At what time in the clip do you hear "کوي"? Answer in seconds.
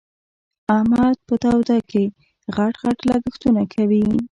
3.73-4.03